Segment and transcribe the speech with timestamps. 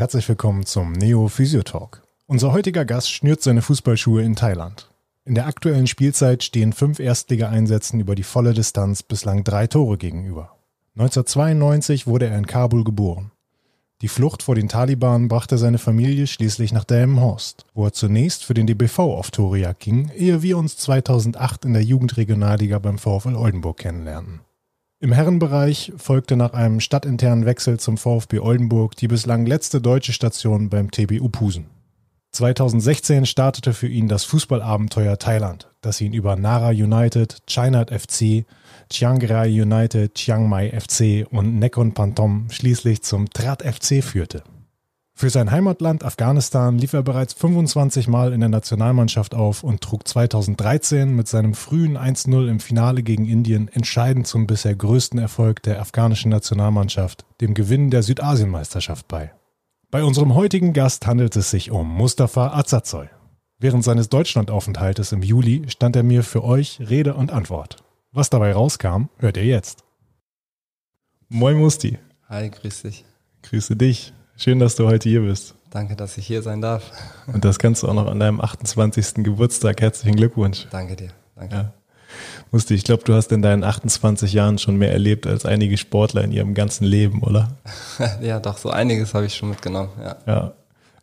[0.00, 2.02] herzlich willkommen zum Neo Physio Talk.
[2.26, 4.90] Unser heutiger Gast schnürt seine Fußballschuhe in Thailand.
[5.26, 10.56] In der aktuellen Spielzeit stehen fünf Erstligaeinsätzen über die volle Distanz bislang drei Tore gegenüber.
[10.96, 13.32] 1992 wurde er in Kabul geboren.
[14.00, 18.54] Die Flucht vor den Taliban brachte seine Familie schließlich nach Delmenhorst, wo er zunächst für
[18.54, 23.76] den DBV auf Torejagd ging, ehe wir uns 2008 in der Jugendregionalliga beim VfL Oldenburg
[23.76, 24.40] kennenlernten.
[25.02, 30.68] Im Herrenbereich folgte nach einem stadtinternen Wechsel zum VfB Oldenburg die bislang letzte deutsche Station
[30.68, 31.68] beim TBU Pusen.
[32.32, 38.44] 2016 startete für ihn das Fußballabenteuer Thailand, das ihn über Nara United, Chinat FC,
[38.90, 44.44] Chiang Rai United, Chiang Mai FC und Nakhon Pantom schließlich zum Trat FC führte.
[45.20, 50.08] Für sein Heimatland Afghanistan lief er bereits 25 Mal in der Nationalmannschaft auf und trug
[50.08, 55.78] 2013 mit seinem frühen 1-0 im Finale gegen Indien entscheidend zum bisher größten Erfolg der
[55.78, 59.34] afghanischen Nationalmannschaft, dem Gewinn der Südasienmeisterschaft bei.
[59.90, 63.10] Bei unserem heutigen Gast handelt es sich um Mustafa Azazoy.
[63.58, 67.84] Während seines Deutschlandaufenthaltes im Juli stand er mir für euch Rede und Antwort.
[68.10, 69.84] Was dabei rauskam, hört ihr jetzt.
[71.28, 71.98] Moin Musti.
[72.26, 73.04] Hi, grüß dich.
[73.42, 74.14] Grüße dich.
[74.42, 75.54] Schön, dass du heute hier bist.
[75.68, 76.92] Danke, dass ich hier sein darf.
[77.30, 79.16] Und das kannst du auch noch an deinem 28.
[79.16, 79.82] Geburtstag.
[79.82, 80.66] Herzlichen Glückwunsch.
[80.70, 81.10] Danke dir.
[81.36, 81.54] Danke.
[81.54, 81.72] Ja.
[82.50, 86.24] Musti, ich glaube, du hast in deinen 28 Jahren schon mehr erlebt als einige Sportler
[86.24, 87.50] in ihrem ganzen Leben, oder?
[88.22, 89.90] ja, doch, so einiges habe ich schon mitgenommen.
[90.02, 90.16] Ja.
[90.26, 90.52] ja.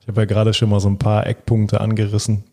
[0.01, 2.43] Ich habe ja gerade schon mal so ein paar Eckpunkte angerissen.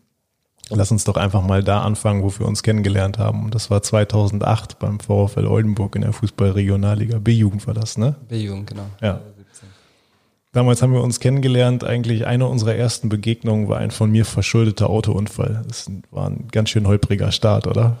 [0.69, 3.45] Lass uns doch einfach mal da anfangen, wo wir uns kennengelernt haben.
[3.45, 7.17] Und das war 2008 beim VfL Oldenburg in der Fußballregionalliga.
[7.17, 8.17] B-Jugend war das, ne?
[8.29, 8.85] B-Jugend, genau.
[9.01, 9.21] Ja.
[10.55, 11.83] Damals haben wir uns kennengelernt.
[11.83, 15.65] Eigentlich eine unserer ersten Begegnungen war ein von mir verschuldeter Autounfall.
[15.67, 17.97] Das war ein ganz schön holpriger Start, oder?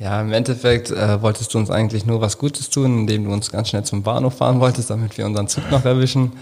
[0.00, 3.52] Ja, im Endeffekt äh, wolltest du uns eigentlich nur was Gutes tun, indem du uns
[3.52, 6.32] ganz schnell zum Bahnhof fahren wolltest, damit wir unseren Zug noch erwischen.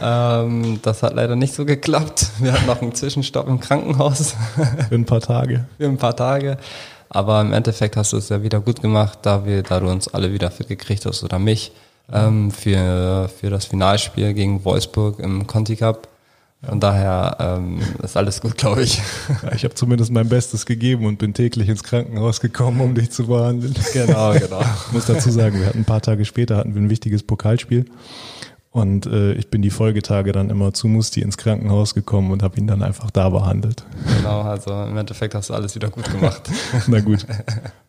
[0.00, 2.28] Ähm, das hat leider nicht so geklappt.
[2.38, 4.36] Wir hatten noch einen Zwischenstopp im Krankenhaus.
[4.88, 5.64] Für ein paar Tage.
[5.78, 6.58] Für ein paar Tage.
[7.08, 10.06] Aber im Endeffekt hast du es ja wieder gut gemacht, da wir, da du uns
[10.06, 11.72] alle wieder fit gekriegt hast oder mich
[12.12, 16.08] ähm, für, für das Finalspiel gegen Wolfsburg im Conti Cup.
[16.64, 19.02] Von daher ähm, ist alles gut, glaube ich.
[19.42, 23.10] Ja, ich habe zumindest mein Bestes gegeben und bin täglich ins Krankenhaus gekommen, um dich
[23.10, 23.74] zu behandeln.
[23.92, 24.60] Genau, genau.
[24.86, 27.86] Ich muss dazu sagen, wir hatten ein paar Tage später hatten wir ein wichtiges Pokalspiel
[28.72, 32.58] und äh, ich bin die Folgetage dann immer zu Musti ins Krankenhaus gekommen und habe
[32.58, 33.84] ihn dann einfach da behandelt.
[34.16, 36.50] Genau, also im Endeffekt hast du alles wieder gut gemacht.
[36.86, 37.26] Na gut.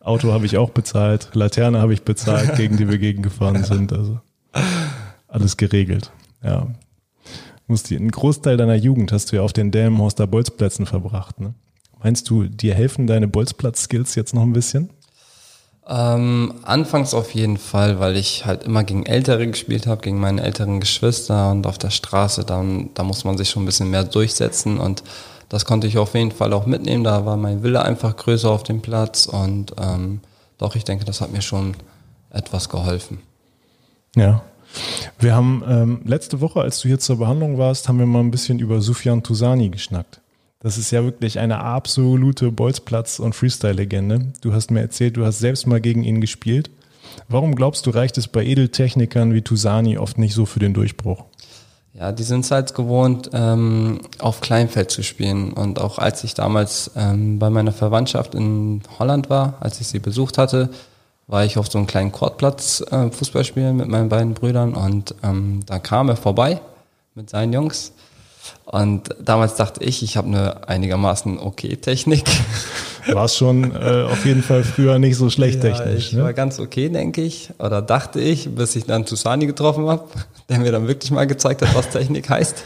[0.00, 3.94] Auto habe ich auch bezahlt, Laterne habe ich bezahlt, gegen die wir gegengefahren sind.
[3.94, 4.20] Also
[5.26, 6.10] alles geregelt.
[6.42, 6.66] Ja.
[7.66, 11.40] Musti, einen Großteil deiner Jugend hast du ja auf den Delmenhorster Bolzplätzen verbracht.
[11.40, 11.54] Ne?
[12.02, 14.90] Meinst du, dir helfen deine Bolzplatz-Skills jetzt noch ein bisschen?
[15.86, 20.42] Ähm, anfangs auf jeden Fall, weil ich halt immer gegen Ältere gespielt habe, gegen meine
[20.42, 24.04] älteren Geschwister und auf der Straße, dann, da muss man sich schon ein bisschen mehr
[24.04, 25.02] durchsetzen und
[25.50, 27.04] das konnte ich auf jeden Fall auch mitnehmen.
[27.04, 30.20] Da war mein Wille einfach größer auf dem Platz und ähm,
[30.56, 31.76] doch, ich denke, das hat mir schon
[32.30, 33.18] etwas geholfen.
[34.16, 34.42] Ja.
[35.18, 38.30] Wir haben ähm, letzte Woche, als du hier zur Behandlung warst, haben wir mal ein
[38.30, 40.20] bisschen über Sufjan Tusani geschnackt.
[40.64, 44.32] Das ist ja wirklich eine absolute Bolzplatz- und Freestyle-Legende.
[44.40, 46.70] Du hast mir erzählt, du hast selbst mal gegen ihn gespielt.
[47.28, 51.24] Warum glaubst du, reicht es bei Edeltechnikern wie Tusani oft nicht so für den Durchbruch?
[51.92, 55.52] Ja, die sind es halt gewohnt, ähm, auf Kleinfeld zu spielen.
[55.52, 59.98] Und auch als ich damals ähm, bei meiner Verwandtschaft in Holland war, als ich sie
[59.98, 60.70] besucht hatte,
[61.26, 65.14] war ich auf so einem kleinen Kortplatz äh, Fußball spielen mit meinen beiden Brüdern und
[65.22, 66.62] ähm, da kam er vorbei
[67.14, 67.92] mit seinen Jungs
[68.64, 72.24] und damals dachte ich, ich habe eine einigermaßen okay Technik.
[73.12, 76.08] War es schon äh, auf jeden Fall früher nicht so schlecht ja, technisch.
[76.08, 76.22] Ich ne?
[76.22, 77.50] war ganz okay, denke ich.
[77.58, 80.04] Oder dachte ich, bis ich dann Tusani getroffen habe,
[80.48, 82.64] der mir dann wirklich mal gezeigt hat, was Technik heißt.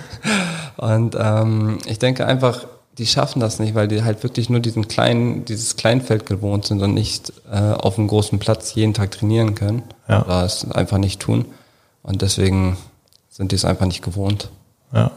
[0.76, 2.66] Und ähm, ich denke einfach,
[2.98, 6.82] die schaffen das nicht, weil die halt wirklich nur diesen kleinen, dieses Kleinfeld gewohnt sind
[6.82, 9.82] und nicht äh, auf einem großen Platz jeden Tag trainieren können.
[10.08, 10.24] Ja.
[10.24, 11.46] Oder es einfach nicht tun.
[12.02, 12.76] Und deswegen
[13.28, 14.50] sind die es einfach nicht gewohnt.
[14.92, 15.12] Ja.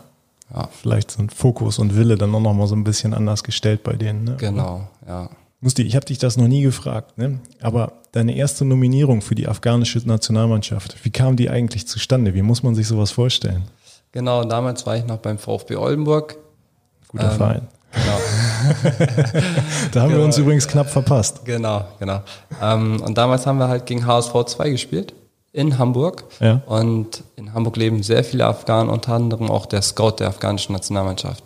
[0.53, 0.69] Ja.
[0.71, 3.93] Vielleicht sind Fokus und Wille dann auch noch mal so ein bisschen anders gestellt bei
[3.93, 4.23] denen.
[4.23, 4.35] Ne?
[4.37, 5.29] Genau, ja.
[5.61, 7.39] Musti, ich habe dich das noch nie gefragt, ne?
[7.61, 12.33] aber deine erste Nominierung für die afghanische Nationalmannschaft, wie kam die eigentlich zustande?
[12.33, 13.65] Wie muss man sich sowas vorstellen?
[14.11, 16.35] Genau, damals war ich noch beim VfB Oldenburg.
[17.07, 17.67] Guter ähm, Verein.
[17.91, 18.17] Genau.
[19.91, 21.45] da haben genau, wir uns übrigens knapp verpasst.
[21.45, 22.21] Genau, genau.
[22.61, 25.13] Ähm, und damals haben wir halt gegen HSV 2 gespielt
[25.53, 26.23] in Hamburg.
[26.39, 26.61] Ja.
[26.65, 31.43] Und in Hamburg leben sehr viele Afghanen, unter anderem auch der Scout der afghanischen Nationalmannschaft.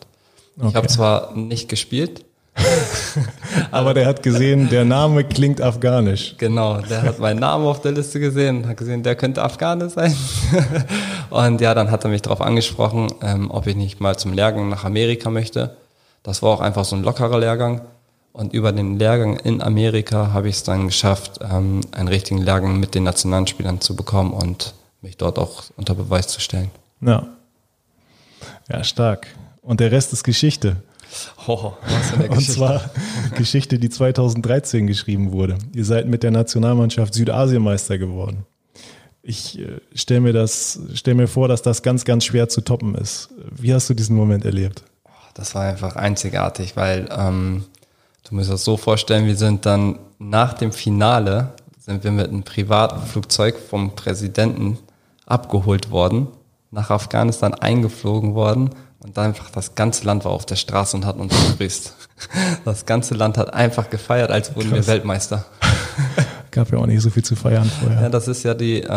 [0.58, 0.70] Okay.
[0.70, 2.26] Ich habe zwar nicht gespielt,
[3.72, 6.36] Aber der hat gesehen, der Name klingt afghanisch.
[6.38, 10.16] Genau, der hat meinen Namen auf der Liste gesehen, hat gesehen, der könnte Afghane sein.
[11.30, 14.70] Und ja, dann hat er mich darauf angesprochen, ähm, ob ich nicht mal zum Lehrgang
[14.70, 15.76] nach Amerika möchte.
[16.24, 17.82] Das war auch einfach so ein lockerer Lehrgang.
[18.32, 22.80] Und über den Lehrgang in Amerika habe ich es dann geschafft, ähm, einen richtigen Lehrgang
[22.80, 26.72] mit den Nationalspielern zu bekommen und mich dort auch unter Beweis zu stellen.
[27.02, 27.28] Ja.
[28.70, 29.28] Ja, stark.
[29.62, 30.78] Und der Rest ist Geschichte.
[31.48, 32.90] Oh, was für eine Und zwar
[33.36, 35.58] Geschichte, die 2013 geschrieben wurde.
[35.74, 38.46] Ihr seid mit der Nationalmannschaft Südasienmeister geworden.
[39.22, 42.96] Ich äh, stelle mir das, stell mir vor, dass das ganz, ganz schwer zu toppen
[42.96, 43.30] ist.
[43.52, 44.84] Wie hast du diesen Moment erlebt?
[45.34, 47.66] Das war einfach einzigartig, weil ähm,
[48.28, 52.44] du musst das so vorstellen, wir sind dann nach dem Finale, sind wir mit einem
[52.44, 54.78] privaten Flugzeug vom Präsidenten
[55.26, 56.28] abgeholt worden,
[56.72, 58.70] nach Afghanistan eingeflogen worden
[59.00, 61.96] und dann einfach das ganze Land war auf der Straße und hat uns begrüßt.
[62.64, 64.88] Das ganze Land hat einfach gefeiert, als wurden wir Krass.
[64.88, 65.44] Weltmeister.
[66.52, 68.04] Gab ja auch nicht so viel zu feiern vorher.
[68.04, 68.88] Ja, das ist ja die, äh,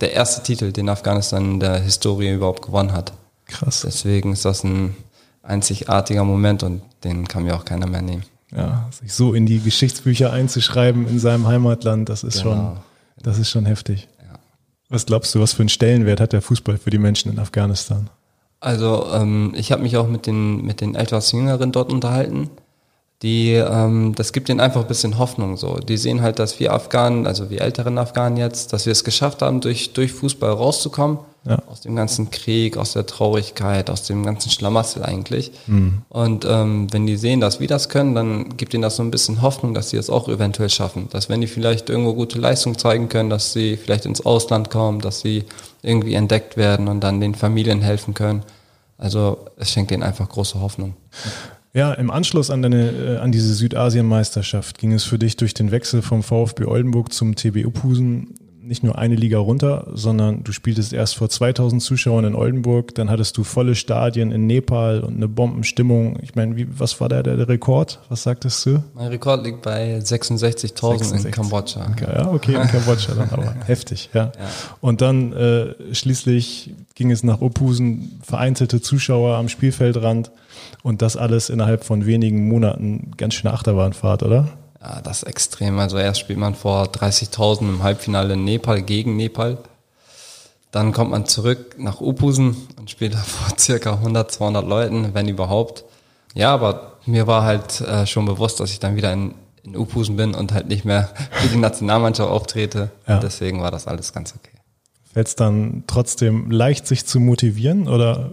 [0.00, 3.12] der erste Titel, den Afghanistan in der Historie überhaupt gewonnen hat.
[3.46, 3.82] Krass.
[3.86, 4.96] Deswegen ist das ein
[5.44, 8.24] einzigartiger Moment und den kann mir auch keiner mehr nehmen.
[8.54, 12.54] Ja, sich so in die Geschichtsbücher einzuschreiben in seinem Heimatland, das ist Genau.
[12.54, 12.76] schon,
[13.22, 14.08] das ist schon heftig.
[14.88, 18.08] Was glaubst du, was für einen Stellenwert hat der Fußball für die Menschen in Afghanistan?
[18.60, 22.50] Also ähm, ich habe mich auch mit den mit den etwas jüngeren dort unterhalten.
[23.22, 25.56] Die, ähm, das gibt ihnen einfach ein bisschen Hoffnung.
[25.56, 29.04] So, die sehen halt, dass wir Afghanen, also wir älteren Afghanen jetzt, dass wir es
[29.04, 31.18] geschafft haben, durch durch Fußball rauszukommen
[31.48, 31.58] Ja.
[31.70, 35.50] aus dem ganzen Krieg, aus der Traurigkeit, aus dem ganzen Schlamassel eigentlich.
[35.66, 36.02] Mhm.
[36.10, 39.10] Und ähm, wenn die sehen, dass wir das können, dann gibt ihnen das so ein
[39.10, 41.08] bisschen Hoffnung, dass sie es auch eventuell schaffen.
[41.10, 45.00] Dass wenn die vielleicht irgendwo gute Leistung zeigen können, dass sie vielleicht ins Ausland kommen,
[45.00, 45.44] dass sie
[45.82, 48.42] irgendwie entdeckt werden und dann den Familien helfen können.
[48.98, 50.94] Also es schenkt ihnen einfach große Hoffnung.
[51.76, 55.70] Ja, im Anschluss an, deine, äh, an diese Südasienmeisterschaft ging es für dich durch den
[55.70, 58.32] Wechsel vom VfB Oldenburg zum TB Uphusen
[58.66, 63.10] nicht nur eine Liga runter, sondern du spieltest erst vor 2000 Zuschauern in Oldenburg, dann
[63.10, 66.18] hattest du volle Stadien in Nepal und eine Bombenstimmung.
[66.22, 68.00] Ich meine, wie, was war da der, der Rekord?
[68.08, 68.82] Was sagtest du?
[68.94, 71.32] Mein Rekord liegt bei 66.000 in 66.
[71.32, 71.86] Kambodscha.
[72.00, 73.54] Ja, okay, in Kambodscha dann aber.
[73.66, 74.32] Heftig, ja.
[74.80, 80.30] Und dann äh, schließlich ging es nach Uphusen, vereinzelte Zuschauer am Spielfeldrand
[80.82, 83.12] und das alles innerhalb von wenigen Monaten.
[83.16, 84.48] Ganz schöne Achterbahnfahrt, oder?
[84.86, 85.78] Ja, das ist extrem.
[85.78, 89.58] Also erst spielt man vor 30.000 im Halbfinale in Nepal gegen Nepal.
[90.70, 95.28] Dann kommt man zurück nach Upusen und spielt da vor circa 100, 200 Leuten, wenn
[95.28, 95.84] überhaupt.
[96.34, 99.34] Ja, aber mir war halt äh, schon bewusst, dass ich dann wieder in,
[99.64, 102.90] in Upusen bin und halt nicht mehr für die Nationalmannschaft auftrete.
[103.08, 103.16] Ja.
[103.16, 104.56] Und deswegen war das alles ganz okay.
[105.12, 108.32] Fällt es dann trotzdem leicht, sich zu motivieren oder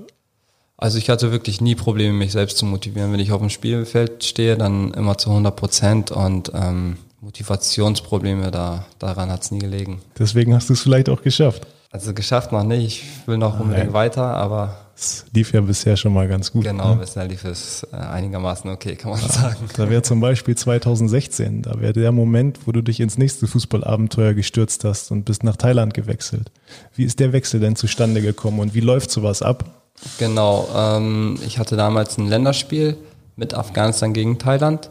[0.78, 3.12] Also ich hatte wirklich nie Probleme, mich selbst zu motivieren.
[3.14, 8.86] Wenn ich auf dem Spielfeld stehe, dann immer zu 100 Prozent und ähm, Motivationsprobleme, da,
[9.00, 10.02] daran hat es nie gelegen.
[10.20, 11.66] deswegen hast du es vielleicht auch geschafft?
[11.92, 13.94] Also geschafft noch nicht, ich will noch unbedingt Nein.
[13.94, 16.64] weiter, aber Es lief ja bisher schon mal ganz gut.
[16.64, 17.02] genau, ne?
[17.02, 19.70] bisher lief es äh, einigermaßen okay, kann man sagen.
[19.78, 24.34] Da wäre zum Beispiel 2016, da wäre der Moment, wo du dich ins nächste Fußballabenteuer
[24.34, 26.52] gestürzt hast und bist nach Thailand gewechselt.
[26.96, 29.83] Wie ist der Wechsel denn zustande gekommen und wie läuft sowas ab?
[30.18, 32.98] Genau, ähm, ich hatte damals ein Länderspiel
[33.36, 34.90] mit Afghanistan gegen Thailand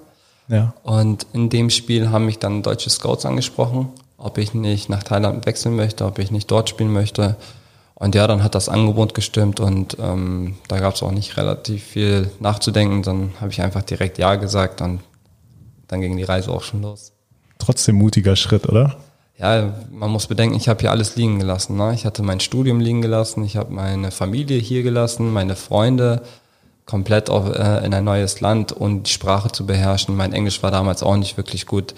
[0.49, 5.03] Ja, und in dem Spiel haben mich dann deutsche Scouts angesprochen, ob ich nicht nach
[5.03, 7.37] Thailand wechseln möchte, ob ich nicht dort spielen möchte.
[7.95, 11.85] Und ja, dann hat das Angebot gestimmt und ähm, da gab es auch nicht relativ
[11.85, 13.03] viel nachzudenken.
[13.03, 15.01] Dann habe ich einfach direkt Ja gesagt und
[15.87, 17.13] dann ging die Reise auch schon los.
[17.59, 18.97] trotzdem mutiger Schritt, oder?
[19.43, 21.77] Ja, man muss bedenken, ich habe hier alles liegen gelassen.
[21.77, 21.93] Ne?
[21.95, 26.23] Ich hatte mein Studium liegen gelassen, ich habe meine Familie hier gelassen, meine Freunde
[26.87, 30.17] komplett auf, äh, in ein neues Land und die Sprache zu beherrschen.
[30.17, 31.95] Mein Englisch war damals auch nicht wirklich gut.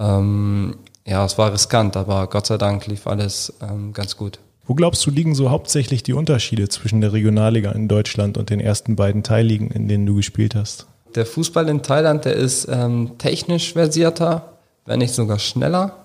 [0.00, 4.40] Ähm, ja, es war riskant, aber Gott sei Dank lief alles ähm, ganz gut.
[4.66, 8.58] Wo glaubst du, liegen so hauptsächlich die Unterschiede zwischen der Regionalliga in Deutschland und den
[8.58, 10.86] ersten beiden Teilligen, in denen du gespielt hast?
[11.14, 14.54] Der Fußball in Thailand, der ist ähm, technisch versierter,
[14.86, 15.99] wenn nicht sogar schneller.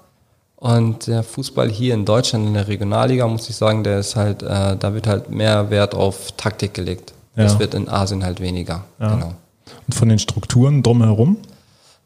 [0.57, 4.41] Und der Fußball hier in Deutschland in der Regionalliga, muss ich sagen, der ist halt,
[4.41, 7.13] äh, da wird halt mehr Wert auf Taktik gelegt.
[7.35, 7.59] Das Ja.
[7.59, 8.85] wird in Asien halt weniger.
[8.99, 9.13] Ja.
[9.15, 9.33] Genau.
[9.87, 11.37] Und von den Strukturen drumherum?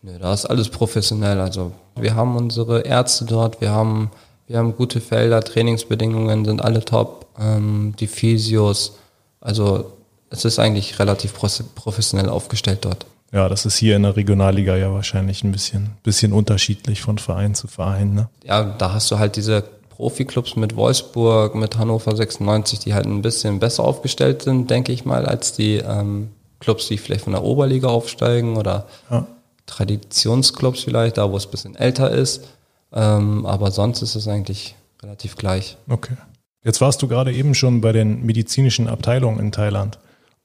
[0.02, 1.40] Nö, da ist alles professionell.
[1.40, 4.12] Also wir haben unsere Ärzte dort, wir haben,
[4.48, 8.94] wir haben gute Felder, Trainingsbedingungen sind alle top, ähm, die Physios.
[9.42, 9.92] Also
[10.32, 11.34] es ist eigentlich relativ
[11.76, 13.06] professionell aufgestellt dort.
[13.32, 17.54] Ja, das ist hier in der Regionalliga ja wahrscheinlich ein bisschen, bisschen unterschiedlich von Verein
[17.56, 18.14] zu Verein.
[18.14, 18.30] Ne?
[18.44, 23.22] ja, da hast du halt diese Profiklubs mit Wolfsburg, mit Hannover 96, die halt ein
[23.22, 27.44] bisschen besser aufgestellt sind, denke ich mal, als die ähm, Clubs, die vielleicht von der
[27.44, 29.28] Oberliga aufsteigen oder Ja.
[29.66, 32.48] Traditionsclubs vielleicht, da wo es ein bisschen älter ist.
[32.92, 35.78] Ähm, aber sonst ist es eigentlich relativ gleich.
[35.88, 36.16] Okay.
[36.64, 40.00] Jetzt warst du gerade eben schon bei den medizinischen Abteilungen in Thailand.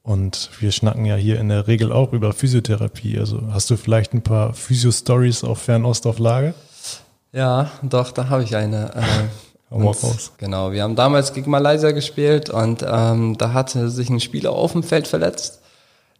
[0.05, 3.17] Und wir schnacken ja hier in der Regel auch über Physiotherapie.
[3.17, 6.53] Also hast du vielleicht ein paar Physio-Stories auf Fernost auf Lage?
[7.31, 8.93] Ja, doch, da habe ich eine.
[8.93, 10.31] Äh, raus.
[10.37, 14.73] Genau, wir haben damals gegen Malaysia gespielt und ähm, da hatte sich ein Spieler auf
[14.73, 15.61] dem Feld verletzt.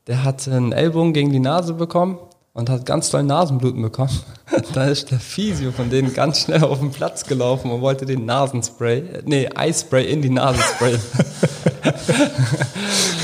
[0.07, 2.17] Der hatte einen Ellbogen gegen die Nase bekommen
[2.53, 4.19] und hat ganz doll Nasenbluten bekommen.
[4.73, 8.25] da ist der Physio von denen ganz schnell auf den Platz gelaufen und wollte den
[8.25, 11.01] Nasenspray, äh, nee, Eispray in die Nase sprayen.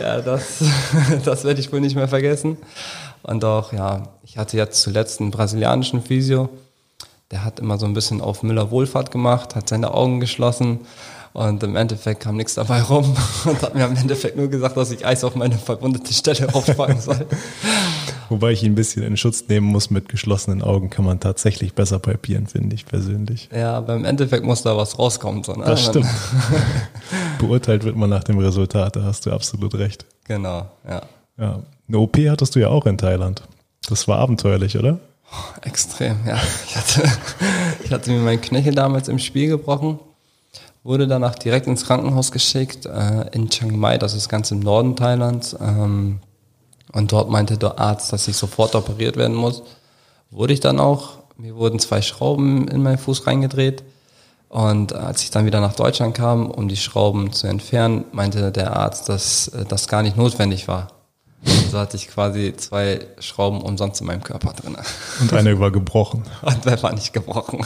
[0.00, 0.64] ja, das,
[1.24, 2.56] das werde ich wohl nicht mehr vergessen.
[3.22, 6.48] Und auch, ja, ich hatte jetzt zuletzt einen brasilianischen Physio,
[7.30, 10.80] der hat immer so ein bisschen auf Müller Wohlfahrt gemacht, hat seine Augen geschlossen
[11.32, 13.14] und im Endeffekt kam nichts dabei rum
[13.44, 17.00] und hat mir im Endeffekt nur gesagt, dass ich Eis auf meine verwundete Stelle aufpacken
[17.00, 17.26] soll.
[18.30, 21.74] Wobei ich ihn ein bisschen in Schutz nehmen muss, mit geschlossenen Augen kann man tatsächlich
[21.74, 23.48] besser palpieren, finde ich persönlich.
[23.52, 25.42] Ja, aber im Endeffekt muss da was rauskommen.
[25.42, 25.64] So, ne?
[25.64, 26.06] Das stimmt.
[27.40, 30.06] Beurteilt wird man nach dem Resultat, da hast du absolut recht.
[30.28, 31.02] Genau, ja.
[31.38, 31.62] ja.
[31.88, 33.42] Eine OP hattest du ja auch in Thailand.
[33.88, 35.00] Das war abenteuerlich, oder?
[35.62, 36.38] Extrem, ja.
[36.68, 37.02] Ich hatte,
[37.84, 39.98] ich hatte mir meinen Knöchel damals im Spiel gebrochen,
[40.84, 44.94] wurde danach direkt ins Krankenhaus geschickt, äh, in Chiang Mai, das ist ganz im Norden
[44.94, 45.56] Thailands.
[45.60, 46.20] Ähm,
[46.92, 49.62] und dort meinte der Arzt, dass ich sofort operiert werden muss.
[50.30, 51.18] Wurde ich dann auch.
[51.36, 53.82] Mir wurden zwei Schrauben in meinen Fuß reingedreht.
[54.48, 58.76] Und als ich dann wieder nach Deutschland kam, um die Schrauben zu entfernen, meinte der
[58.76, 60.88] Arzt, dass äh, das gar nicht notwendig war.
[61.70, 64.76] So hatte ich quasi zwei Schrauben umsonst in meinem Körper drin.
[65.20, 66.24] Und eine war gebrochen.
[66.42, 67.64] Und der war nicht gebrochen.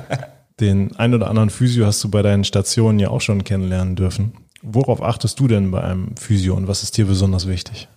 [0.60, 4.32] Den ein oder anderen Physio hast du bei deinen Stationen ja auch schon kennenlernen dürfen.
[4.62, 7.88] Worauf achtest du denn bei einem Physio und was ist dir besonders wichtig?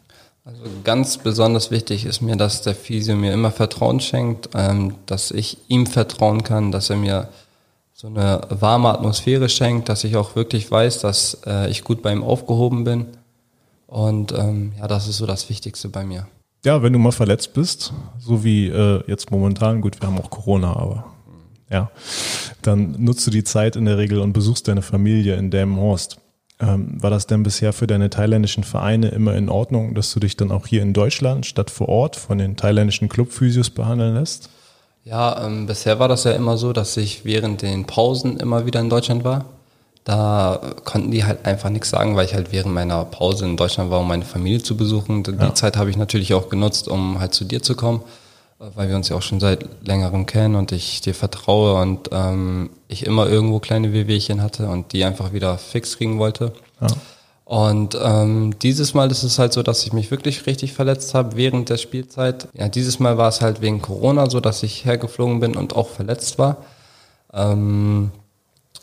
[0.84, 5.58] Ganz besonders wichtig ist mir, dass der Physio mir immer Vertrauen schenkt, ähm, dass ich
[5.68, 7.30] ihm vertrauen kann, dass er mir
[7.94, 12.12] so eine warme Atmosphäre schenkt, dass ich auch wirklich weiß, dass äh, ich gut bei
[12.12, 13.06] ihm aufgehoben bin.
[13.88, 16.28] Und ähm, ja, das ist so das Wichtigste bei mir.
[16.66, 20.30] Ja, wenn du mal verletzt bist, so wie äh, jetzt momentan, gut, wir haben auch
[20.30, 21.06] Corona, aber
[21.70, 21.90] ja,
[22.62, 26.20] dann nutzt du die Zeit in der Regel und besuchst deine Familie in Delmenhorst.
[26.62, 30.36] Ähm, war das denn bisher für deine thailändischen Vereine immer in Ordnung, dass du dich
[30.36, 34.50] dann auch hier in Deutschland statt vor Ort von den thailändischen Clubphysios behandeln lässt?
[35.06, 38.82] Ja, ähm, bisher war das ja immer so, dass ich während den Pausen immer wieder
[38.82, 39.46] in Deutschland war.
[40.04, 43.90] Da konnten die halt einfach nichts sagen, weil ich halt während meiner Pause in Deutschland
[43.90, 45.24] war, um meine Familie zu besuchen.
[45.24, 45.54] Die ja.
[45.54, 48.02] Zeit habe ich natürlich auch genutzt, um halt zu dir zu kommen,
[48.60, 52.70] weil wir uns ja auch schon seit längerem kennen und ich dir vertraue und ähm,
[52.90, 56.52] ich immer irgendwo kleine Wehwehchen hatte und die einfach wieder fix kriegen wollte.
[56.82, 56.88] Ja.
[57.46, 61.36] Und ähm, dieses Mal ist es halt so, dass ich mich wirklich richtig verletzt habe
[61.36, 62.48] während der Spielzeit.
[62.54, 65.88] Ja, dieses Mal war es halt wegen Corona so, dass ich hergeflogen bin und auch
[65.88, 66.58] verletzt war.
[67.34, 68.12] Ähm,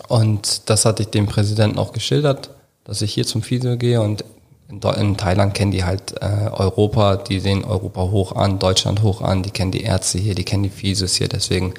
[0.09, 2.51] und das hatte ich dem Präsidenten auch geschildert,
[2.85, 4.25] dass ich hier zum Physio gehe und
[4.69, 9.23] in, in Thailand kennen die halt äh, Europa, die sehen Europa hoch an, Deutschland hoch
[9.23, 11.75] an, die kennen die Ärzte hier, die kennen die Physios hier, deswegen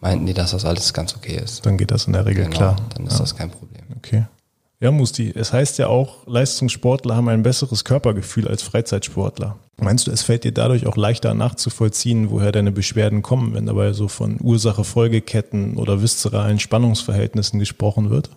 [0.00, 1.64] meinten die, dass das alles ganz okay ist.
[1.66, 2.76] Dann geht das in der Regel genau, klar.
[2.94, 3.18] Dann ist ja.
[3.20, 3.84] das kein Problem.
[3.96, 4.24] Okay.
[4.82, 9.58] Ja, Musti, es heißt ja auch, Leistungssportler haben ein besseres Körpergefühl als Freizeitsportler.
[9.78, 13.92] Meinst du, es fällt dir dadurch auch leichter nachzuvollziehen, woher deine Beschwerden kommen, wenn dabei
[13.92, 18.30] so von Ursache-Folgeketten oder viszeralen Spannungsverhältnissen gesprochen wird?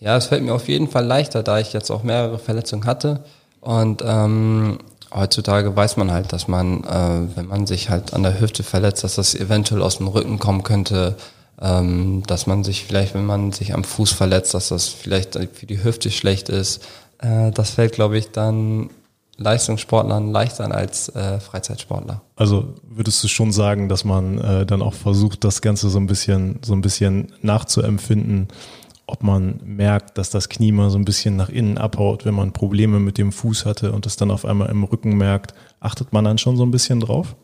[0.00, 3.20] Ja, es fällt mir auf jeden Fall leichter, da ich jetzt auch mehrere Verletzungen hatte.
[3.60, 4.78] Und ähm,
[5.12, 9.04] heutzutage weiß man halt, dass man, äh, wenn man sich halt an der Hüfte verletzt,
[9.04, 11.16] dass das eventuell aus dem Rücken kommen könnte,
[11.60, 15.66] ähm, dass man sich vielleicht, wenn man sich am Fuß verletzt, dass das vielleicht für
[15.66, 16.82] die Hüfte schlecht ist.
[17.18, 18.90] Äh, das fällt, glaube ich, dann
[19.38, 22.22] Leistungssportlern leichter als äh, Freizeitsportler.
[22.36, 26.06] Also würdest du schon sagen, dass man äh, dann auch versucht, das Ganze so ein
[26.06, 28.48] bisschen, so ein bisschen nachzuempfinden,
[29.06, 32.52] ob man merkt, dass das Knie mal so ein bisschen nach innen abhaut, wenn man
[32.52, 36.24] Probleme mit dem Fuß hatte und es dann auf einmal im Rücken merkt, achtet man
[36.24, 37.36] dann schon so ein bisschen drauf?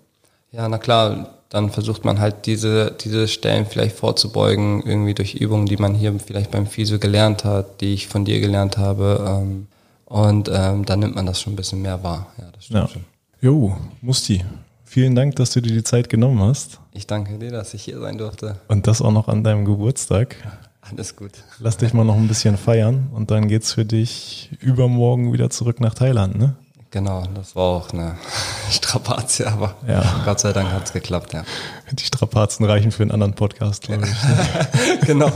[0.50, 5.66] Ja, na klar, dann versucht man halt diese, diese Stellen vielleicht vorzubeugen, irgendwie durch Übungen,
[5.66, 9.24] die man hier vielleicht beim Physio gelernt hat, die ich von dir gelernt habe.
[9.26, 9.66] Ähm,
[10.06, 12.26] und ähm, dann nimmt man das schon ein bisschen mehr wahr.
[12.38, 12.88] Ja, das stimmt ja.
[12.88, 13.04] schon.
[13.40, 14.44] Jo, Musti,
[14.84, 16.80] vielen Dank, dass du dir die Zeit genommen hast.
[16.92, 18.56] Ich danke dir, dass ich hier sein durfte.
[18.68, 20.36] Und das auch noch an deinem Geburtstag.
[20.82, 21.32] Alles gut.
[21.60, 25.80] Lass dich mal noch ein bisschen feiern und dann geht's für dich übermorgen wieder zurück
[25.80, 26.56] nach Thailand, ne?
[26.90, 28.18] Genau, das war auch eine
[28.70, 30.04] Strapazie, aber ja.
[30.26, 31.44] Gott sei Dank hat es geklappt, ja.
[31.90, 35.06] Die Strapazen reichen für einen anderen Podcast, glaube ich.
[35.06, 35.32] genau.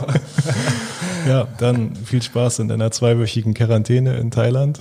[1.27, 4.81] ja, dann viel Spaß in deiner zweiwöchigen Quarantäne in Thailand.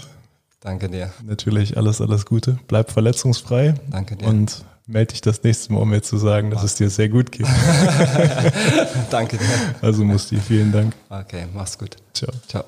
[0.59, 1.13] Danke dir.
[1.23, 2.59] Natürlich alles, alles Gute.
[2.67, 3.75] Bleib verletzungsfrei.
[3.89, 4.27] Danke dir.
[4.27, 7.31] Und melde dich das nächste Mal, um mir zu sagen, dass es dir sehr gut
[7.31, 7.47] geht.
[9.09, 9.45] Danke dir.
[9.81, 10.95] Also Musti, vielen Dank.
[11.09, 11.97] Okay, mach's gut.
[12.13, 12.31] Ciao.
[12.47, 12.63] Ciao.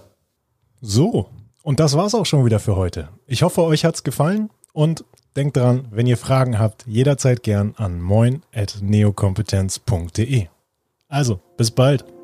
[0.81, 1.29] So,
[1.63, 3.07] und das war's auch schon wieder für heute.
[3.25, 5.05] Ich hoffe, euch hat's gefallen und
[5.36, 10.47] denkt dran, wenn ihr Fragen habt, jederzeit gern an moin.neokompetenz.de.
[11.09, 12.16] Also, bis bald.